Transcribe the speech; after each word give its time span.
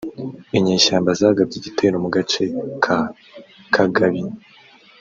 inyeshyamba 0.57 1.09
zagabye 1.19 1.55
igitero 1.57 1.95
mu 2.03 2.09
gace 2.15 2.43
ka 2.83 2.99
Kagabi 3.75 4.21